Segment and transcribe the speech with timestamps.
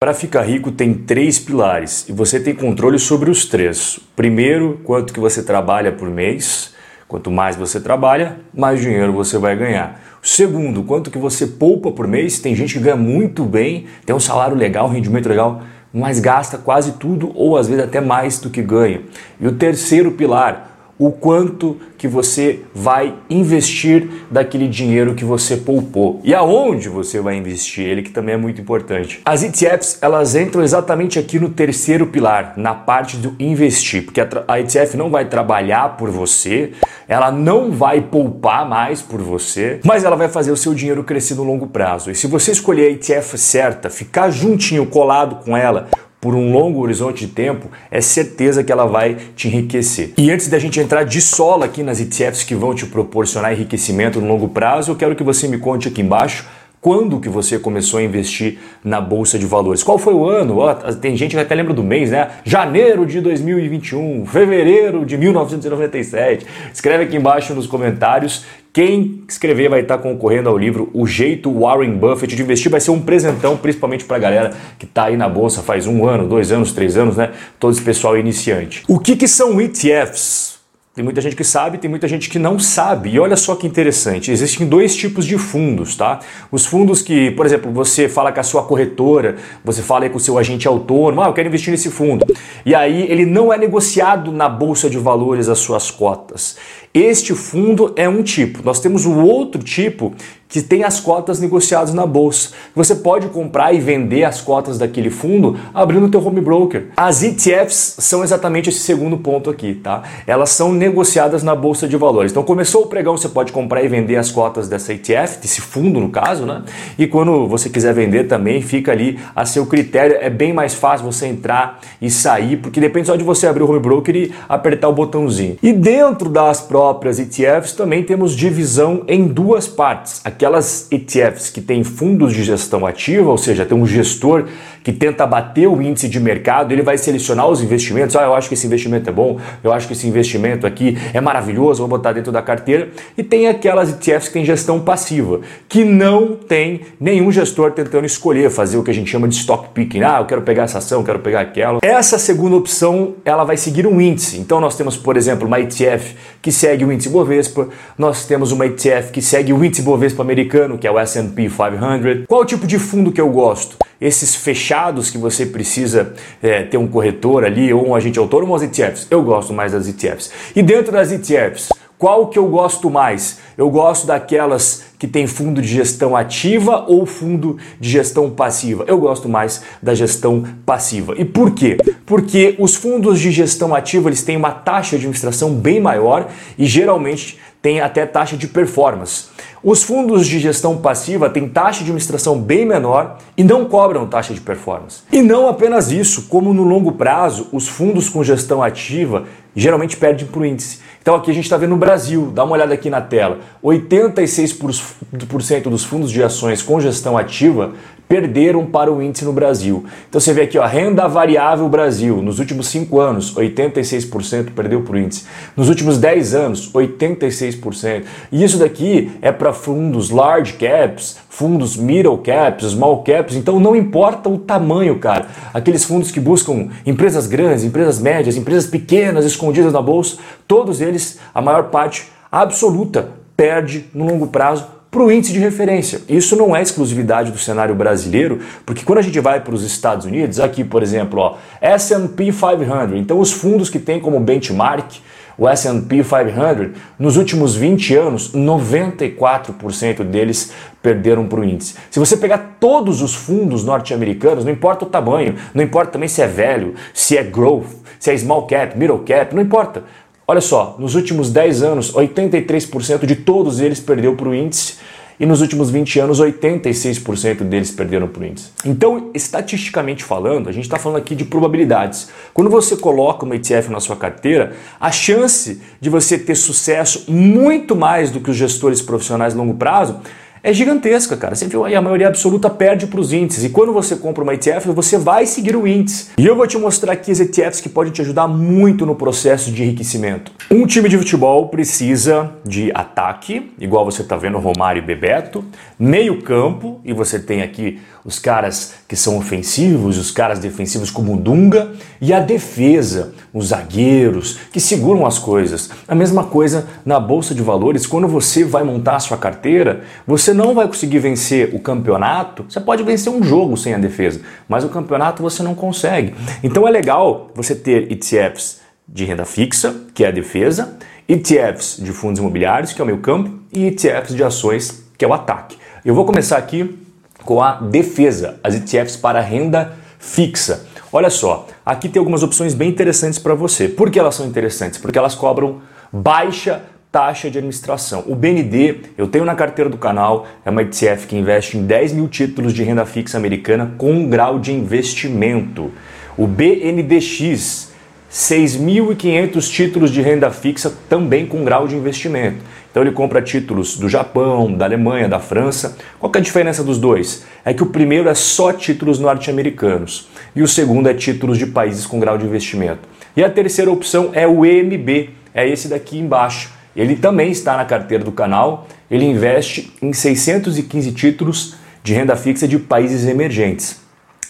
[0.00, 3.98] Para ficar rico tem três pilares e você tem controle sobre os três.
[4.14, 6.72] Primeiro, quanto que você trabalha por mês.
[7.08, 10.00] Quanto mais você trabalha, mais dinheiro você vai ganhar.
[10.22, 12.38] Segundo, quanto que você poupa por mês.
[12.38, 16.56] Tem gente que ganha muito bem, tem um salário legal, um rendimento legal, mas gasta
[16.58, 19.02] quase tudo ou às vezes até mais do que ganha.
[19.40, 26.20] E o terceiro pilar, o quanto que você vai investir daquele dinheiro que você poupou
[26.24, 29.20] e aonde você vai investir ele, que também é muito importante.
[29.24, 34.60] As ETFs elas entram exatamente aqui no terceiro pilar, na parte do investir, porque a
[34.60, 36.72] ETF não vai trabalhar por você,
[37.06, 41.34] ela não vai poupar mais por você, mas ela vai fazer o seu dinheiro crescer
[41.34, 42.10] no longo prazo.
[42.10, 45.88] E se você escolher a ETF certa, ficar juntinho, colado com ela,
[46.20, 50.12] por um longo horizonte de tempo, é certeza que ela vai te enriquecer.
[50.18, 54.20] E antes da gente entrar de sola aqui nas ETFs que vão te proporcionar enriquecimento
[54.20, 56.44] no longo prazo, eu quero que você me conte aqui embaixo
[56.80, 59.82] quando que você começou a investir na bolsa de valores?
[59.82, 60.58] Qual foi o ano?
[60.58, 62.30] Oh, tem gente que até lembra do mês, né?
[62.44, 66.46] Janeiro de 2021, fevereiro de 1997.
[66.72, 68.44] Escreve aqui embaixo nos comentários.
[68.72, 72.70] Quem escrever vai estar concorrendo ao livro O Jeito Warren Buffett de Investir.
[72.70, 76.06] Vai ser um presentão, principalmente para a galera que está aí na bolsa faz um
[76.06, 77.32] ano, dois anos, três anos, né?
[77.58, 78.84] Todo esse pessoal iniciante.
[78.86, 80.57] O que, que são ETFs?
[80.98, 83.10] Tem muita gente que sabe, tem muita gente que não sabe.
[83.10, 86.18] E olha só que interessante, existem dois tipos de fundos, tá?
[86.50, 90.20] Os fundos que, por exemplo, você fala com a sua corretora, você fala com o
[90.20, 92.26] seu agente autônomo, ah, eu quero investir nesse fundo.
[92.66, 96.56] E aí ele não é negociado na bolsa de valores as suas cotas.
[96.92, 98.60] Este fundo é um tipo.
[98.64, 100.12] Nós temos o outro tipo
[100.48, 102.50] que tem as cotas negociadas na bolsa.
[102.74, 106.86] Você pode comprar e vender as cotas daquele fundo abrindo o teu home broker.
[106.96, 110.02] As ETFs são exatamente esse segundo ponto aqui, tá?
[110.26, 112.32] Elas são negociadas na bolsa de valores.
[112.32, 116.00] Então começou o pregão, você pode comprar e vender as cotas dessa ETF, desse fundo
[116.00, 116.62] no caso, né?
[116.98, 120.16] E quando você quiser vender também, fica ali a seu critério.
[120.20, 123.70] É bem mais fácil você entrar e sair, porque depende só de você abrir o
[123.70, 125.58] home broker e apertar o botãozinho.
[125.62, 131.82] E dentro das próprias ETFs também temos divisão em duas partes aquelas ETFs que têm
[131.82, 134.46] fundos de gestão ativa, ou seja, tem um gestor
[134.82, 138.16] que tenta bater o índice de mercado, ele vai selecionar os investimentos.
[138.16, 141.20] Ah, eu acho que esse investimento é bom, eu acho que esse investimento aqui é
[141.20, 142.88] maravilhoso, vou botar dentro da carteira.
[143.16, 148.50] E tem aquelas ETFs que têm gestão passiva, que não tem nenhum gestor tentando escolher,
[148.50, 150.02] fazer o que a gente chama de stock picking.
[150.02, 151.78] Ah, eu quero pegar essa ação, quero pegar aquela.
[151.82, 154.38] Essa segunda opção, ela vai seguir um índice.
[154.38, 158.66] Então nós temos, por exemplo, uma ETF que segue o índice Bovespa, nós temos uma
[158.66, 162.26] ETF que segue o índice Bovespa americano, que é o S&P 500.
[162.26, 163.76] Qual o tipo de fundo que eu gosto?
[164.00, 168.56] Esses fechados que você precisa é, ter um corretor ali ou um agente autônomo ou
[168.56, 169.08] as ETFs?
[169.10, 170.30] Eu gosto mais das ETFs.
[170.54, 173.40] E dentro das ETFs, qual que eu gosto mais?
[173.56, 178.84] Eu gosto daquelas que tem fundo de gestão ativa ou fundo de gestão passiva?
[178.86, 181.14] Eu gosto mais da gestão passiva.
[181.18, 181.76] E por quê?
[182.06, 186.66] Porque os fundos de gestão ativa eles têm uma taxa de administração bem maior e
[186.66, 187.36] geralmente
[187.68, 189.26] tem até taxa de performance.
[189.62, 194.32] Os fundos de gestão passiva têm taxa de administração bem menor e não cobram taxa
[194.32, 195.02] de performance.
[195.12, 199.24] E não apenas isso, como no longo prazo, os fundos com gestão ativa
[199.54, 200.78] geralmente perdem para o índice.
[201.02, 205.68] Então aqui a gente está vendo no Brasil, dá uma olhada aqui na tela, 86%
[205.68, 207.74] dos fundos de ações com gestão ativa
[208.08, 209.84] perderam para o índice no Brasil.
[210.08, 214.94] Então você vê aqui, ó, renda variável Brasil, nos últimos 5 anos, 86% perdeu para
[214.94, 215.26] o índice.
[215.54, 218.04] Nos últimos 10 anos, 86%.
[218.32, 223.76] E isso daqui é para fundos large caps, fundos middle caps, small caps, então não
[223.76, 225.26] importa o tamanho, cara.
[225.52, 230.16] Aqueles fundos que buscam empresas grandes, empresas médias, empresas pequenas escondidas na bolsa,
[230.46, 236.00] todos eles, a maior parte absoluta, perde no longo prazo para o índice de referência.
[236.08, 240.06] Isso não é exclusividade do cenário brasileiro, porque quando a gente vai para os Estados
[240.06, 245.00] Unidos, aqui por exemplo, S&P 500, então os fundos que tem como benchmark
[245.38, 251.76] o S&P 500, nos últimos 20 anos, 94% deles perderam para o índice.
[251.90, 256.20] Se você pegar todos os fundos norte-americanos, não importa o tamanho, não importa também se
[256.20, 257.68] é velho, se é growth,
[258.00, 259.84] se é small cap, middle cap, não importa.
[260.30, 264.74] Olha só, nos últimos 10 anos, 83% de todos eles perdeu para o índice
[265.18, 268.50] e nos últimos 20 anos 86% deles perderam para o índice.
[268.62, 272.10] Então, estatisticamente falando, a gente está falando aqui de probabilidades.
[272.34, 277.74] Quando você coloca uma ETF na sua carteira, a chance de você ter sucesso muito
[277.74, 279.98] mais do que os gestores profissionais a longo prazo
[280.42, 281.34] é gigantesca, cara.
[281.34, 283.44] Você viu aí, a maioria absoluta perde para os índices.
[283.44, 286.08] E quando você compra uma ETF, você vai seguir o índice.
[286.18, 289.50] E eu vou te mostrar aqui as ETFs que podem te ajudar muito no processo
[289.50, 290.32] de enriquecimento.
[290.50, 295.44] Um time de futebol precisa de ataque, igual você está vendo Romário e Bebeto,
[295.78, 301.14] meio campo, e você tem aqui os caras que são ofensivos, os caras defensivos como
[301.14, 305.68] o Dunga e a defesa, os zagueiros que seguram as coisas.
[305.86, 310.32] A mesma coisa na bolsa de valores, quando você vai montar a sua carteira, você
[310.38, 312.44] não vai conseguir vencer o campeonato.
[312.48, 316.14] Você pode vencer um jogo sem a defesa, mas o campeonato você não consegue.
[316.44, 321.90] Então é legal você ter ETFs de renda fixa, que é a defesa, ETFs de
[321.90, 325.58] fundos imobiliários, que é o meu campo, e ETFs de ações, que é o ataque.
[325.84, 326.78] Eu vou começar aqui
[327.24, 330.64] com a defesa, as ETFs para renda fixa.
[330.92, 333.68] Olha só, aqui tem algumas opções bem interessantes para você.
[333.68, 334.78] Por que elas são interessantes?
[334.78, 335.60] Porque elas cobram
[335.92, 338.04] baixa taxa de administração.
[338.06, 341.92] O BND, eu tenho na carteira do canal, é uma ETF que investe em 10
[341.92, 345.70] mil títulos de renda fixa americana com um grau de investimento.
[346.16, 347.72] O BNDX,
[348.10, 352.38] 6.500 títulos de renda fixa também com grau de investimento.
[352.70, 355.76] Então ele compra títulos do Japão, da Alemanha, da França.
[355.98, 357.24] Qual é a diferença dos dois?
[357.44, 361.86] É que o primeiro é só títulos norte-americanos e o segundo é títulos de países
[361.86, 362.80] com grau de investimento.
[363.16, 366.57] E a terceira opção é o EMB, é esse daqui embaixo.
[366.78, 368.68] Ele também está na carteira do canal.
[368.88, 373.80] Ele investe em 615 títulos de renda fixa de países emergentes.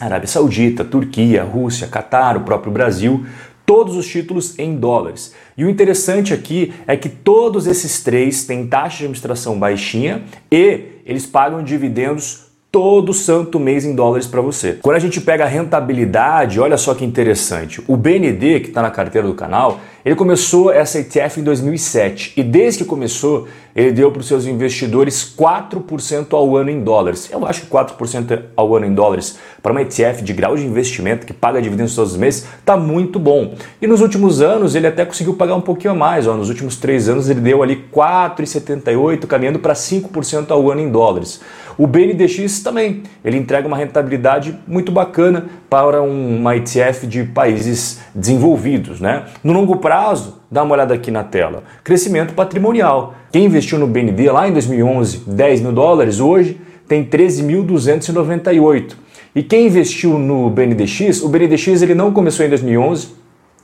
[0.00, 3.26] Arábia Saudita, Turquia, Rússia, Catar, o próprio Brasil,
[3.66, 5.34] todos os títulos em dólares.
[5.58, 11.02] E o interessante aqui é que todos esses três têm taxa de administração baixinha e
[11.04, 14.78] eles pagam dividendos todo santo mês em dólares para você.
[14.82, 17.82] Quando a gente pega a rentabilidade, olha só que interessante.
[17.88, 22.42] O BND, que está na carteira do canal, ele começou essa ETF em 2007 e
[22.42, 27.28] desde que começou, ele deu para os seus investidores 4% ao ano em dólares.
[27.32, 31.26] Eu acho que 4% ao ano em dólares para uma ETF de grau de investimento
[31.26, 33.54] que paga dividendos todos os meses está muito bom.
[33.80, 36.26] E nos últimos anos ele até conseguiu pagar um pouquinho a mais.
[36.26, 36.34] Ó.
[36.34, 41.40] Nos últimos três anos ele deu ali 4,78, caminhando para 5% ao ano em dólares.
[41.78, 49.00] O BNDX também, ele entrega uma rentabilidade muito bacana para uma ETF de países desenvolvidos.
[49.00, 49.26] Né?
[49.44, 53.14] No longo prazo, dá uma olhada aqui na tela, crescimento patrimonial.
[53.30, 58.94] Quem investiu no BND lá em 2011, 10 mil dólares, hoje tem 13.298.
[59.32, 63.10] E quem investiu no BNDX, o BNDX ele não começou em 2011,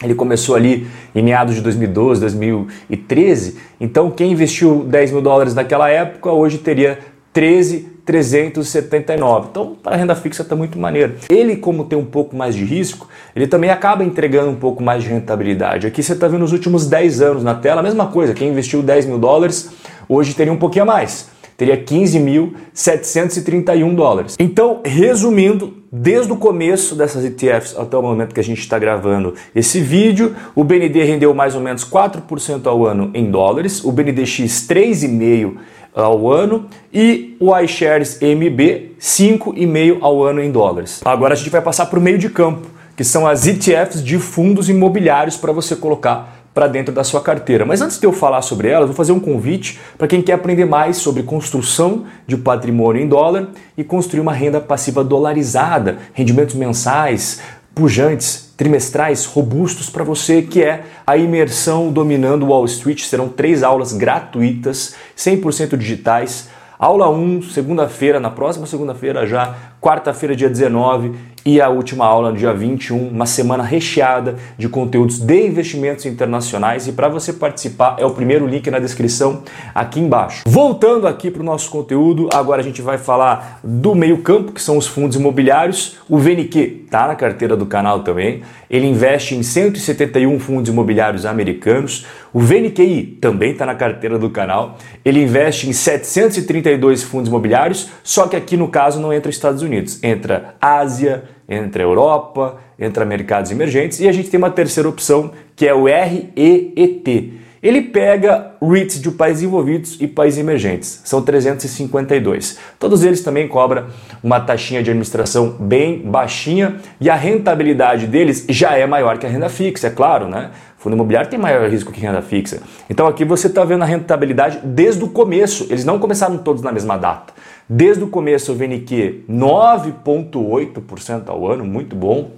[0.01, 3.59] ele começou ali em meados de 2012, 2013.
[3.81, 7.01] Então, quem investiu 10 mil dólares naquela época, hoje teria
[7.33, 9.49] 13 379.
[9.51, 11.15] Então, para renda fixa está muito maneiro.
[11.29, 15.03] Ele, como tem um pouco mais de risco, ele também acaba entregando um pouco mais
[15.03, 15.87] de rentabilidade.
[15.87, 18.35] Aqui você está vendo os últimos 10 anos na tela, a mesma coisa.
[18.35, 19.71] Quem investiu 10 mil dólares,
[20.09, 21.33] hoje teria um pouquinho a mais.
[21.57, 24.35] Teria 15.731 dólares.
[24.41, 29.35] Então, resumindo, desde o começo dessas ETFs até o momento que a gente está gravando
[29.55, 34.67] esse vídeo, o BND rendeu mais ou menos 4% ao ano em dólares, o BNDX
[34.69, 35.55] 3,5%
[35.95, 41.01] ao ano e o iShares MB 5,5 ao ano em dólares.
[41.05, 44.19] Agora a gente vai passar para o meio de campo, que são as ETFs de
[44.19, 47.67] fundos imobiliários para você colocar para dentro da sua carteira.
[47.67, 50.65] Mas antes de eu falar sobre elas, vou fazer um convite para quem quer aprender
[50.65, 57.41] mais sobre construção de patrimônio em dólar e construir uma renda passiva dolarizada, rendimentos mensais,
[57.75, 63.03] pujantes, trimestrais robustos para você, que é a imersão dominando Wall Street.
[63.03, 66.49] Serão três aulas gratuitas, 100% digitais.
[66.79, 71.13] Aula 1, segunda-feira, na próxima segunda-feira já, quarta-feira, dia 19,
[71.45, 76.89] e a última aula no dia 21, uma semana recheada de conteúdos de investimentos internacionais.
[76.89, 79.43] E para você participar, é o primeiro link na descrição
[79.75, 80.45] aqui embaixo.
[80.47, 84.79] Voltando aqui para o nosso conteúdo, agora a gente vai falar do meio-campo, que são
[84.79, 85.99] os fundos imobiliários.
[86.09, 88.41] O VNQ está na carteira do canal também.
[88.71, 92.07] Ele investe em 171 fundos imobiliários americanos.
[92.33, 94.79] O VNQI também está na carteira do canal.
[95.05, 99.74] Ele investe em 732 fundos imobiliários, só que aqui no caso não entra Estados Unidos,
[100.03, 105.33] entra Ásia, entre a Europa, entre mercados emergentes, e a gente tem uma terceira opção
[105.55, 107.41] que é o REET.
[107.65, 111.01] Ele pega REITs de países envolvidos e países emergentes.
[111.03, 112.59] São 352.
[112.79, 113.87] Todos eles também cobram
[114.23, 119.31] uma taxinha de administração bem baixinha e a rentabilidade deles já é maior que a
[119.31, 120.51] renda fixa, é claro, né?
[120.77, 122.61] Fundo imobiliário tem maior risco que renda fixa.
[122.91, 125.67] Então aqui você está vendo a rentabilidade desde o começo.
[125.71, 127.33] Eles não começaram todos na mesma data.
[127.69, 132.31] Desde o começo o VNQ 9,8% ao ano, muito bom.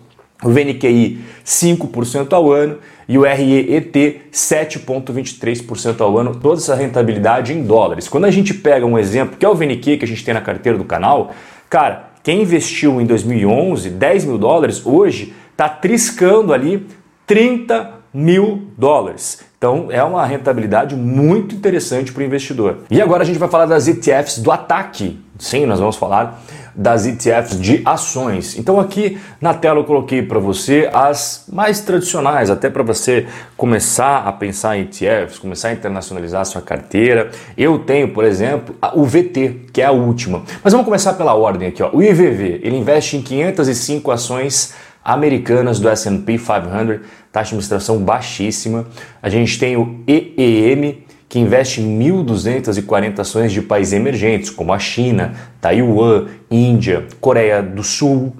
[0.44, 2.78] O VNQI 5% ao ano
[3.08, 8.08] e o REET 7,23% ao ano, toda essa rentabilidade em dólares.
[8.08, 10.40] Quando a gente pega um exemplo, que é o VNQ que a gente tem na
[10.40, 11.32] carteira do canal,
[11.70, 16.86] cara, quem investiu em 2011 10 mil dólares, hoje está triscando ali
[17.26, 19.40] 30 mil dólares.
[19.66, 22.84] Então é uma rentabilidade muito interessante para o investidor.
[22.88, 25.18] E agora a gente vai falar das ETFs do ataque.
[25.40, 26.40] Sim, nós vamos falar
[26.72, 28.56] das ETFs de ações.
[28.56, 34.18] Então aqui na tela eu coloquei para você as mais tradicionais, até para você começar
[34.18, 37.30] a pensar em ETFs, começar a internacionalizar a sua carteira.
[37.58, 40.44] Eu tenho, por exemplo, o VT, que é a última.
[40.62, 41.90] Mas vamos começar pela ordem aqui, ó.
[41.92, 44.74] O IVV, ele investe em 505 ações
[45.06, 48.88] americanas do S&P 500, taxa de administração baixíssima.
[49.22, 54.80] A gente tem o EEM, que investe em 1.240 ações de países emergentes, como a
[54.80, 58.34] China, Taiwan, Índia, Coreia do Sul.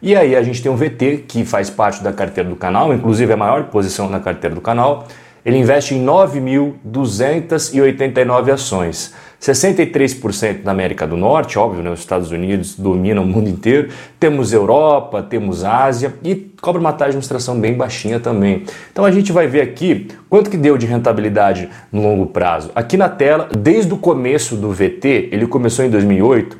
[0.00, 3.32] E aí a gente tem o VT, que faz parte da carteira do canal, inclusive
[3.32, 5.08] é a maior posição na carteira do canal.
[5.44, 9.12] Ele investe em 9.289 ações.
[9.42, 11.90] 63% na América do Norte, óbvio, né?
[11.90, 13.88] os Estados Unidos dominam o mundo inteiro.
[14.20, 18.62] Temos Europa, temos Ásia e cobra uma taxa de administração bem baixinha também.
[18.92, 22.70] Então a gente vai ver aqui quanto que deu de rentabilidade no longo prazo.
[22.72, 26.56] Aqui na tela, desde o começo do VT, ele começou em 2008,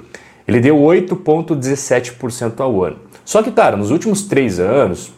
[0.49, 2.97] ele deu 8,17% ao ano.
[3.25, 5.12] Só que, cara, nos últimos três anos,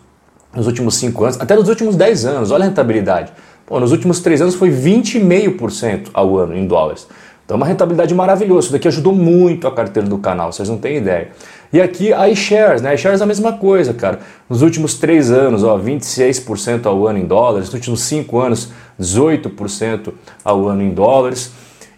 [0.55, 3.33] nos últimos cinco anos, até nos últimos 10 anos, olha a rentabilidade.
[3.65, 7.09] Pô, nos últimos três anos foi 20,5% ao ano em dólares.
[7.45, 8.67] Então, uma rentabilidade maravilhosa.
[8.67, 11.29] Isso daqui ajudou muito a carteira do canal, vocês não têm ideia.
[11.73, 12.91] E aqui a iShares, né?
[12.91, 14.21] A iShares é a mesma coisa, cara.
[14.49, 17.67] Nos últimos três anos, ó, 26% ao ano em dólares.
[17.67, 20.13] Nos últimos cinco anos, 18%
[20.45, 21.53] ao ano em dólares.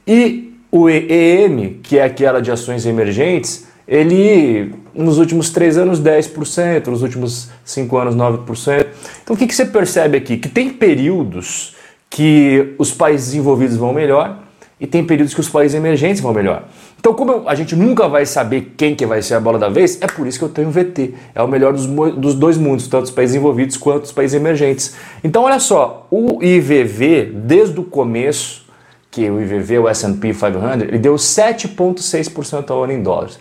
[0.06, 6.86] E o EEM, que é aquela de ações emergentes, ele nos últimos três anos 10%,
[6.88, 8.86] nos últimos cinco anos 9%.
[9.22, 10.36] Então o que, que você percebe aqui?
[10.38, 11.76] Que tem períodos
[12.10, 14.45] que os países desenvolvidos vão melhor
[14.78, 16.64] e tem períodos que os países emergentes vão melhor.
[16.98, 20.00] Então, como a gente nunca vai saber quem que vai ser a bola da vez,
[20.02, 21.14] é por isso que eu tenho o VT.
[21.34, 24.94] É o melhor dos, dos dois mundos, tanto os países envolvidos quanto os países emergentes.
[25.24, 28.66] Então, olha só, o IVV, desde o começo,
[29.10, 33.38] que o IVV, o S&P 500, ele deu 7,6% ao ano em dólares.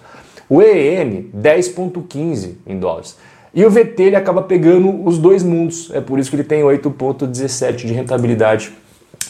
[0.48, 3.18] O EEM, 10,15% em dólares.
[3.54, 5.90] E o VT, ele acaba pegando os dois mundos.
[5.94, 8.72] É por isso que ele tem 8,17% de rentabilidade